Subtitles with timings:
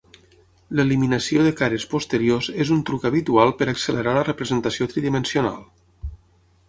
[0.77, 5.61] L'eliminació de cares posteriors és un truc habitual per accelerar la representació tridimensional.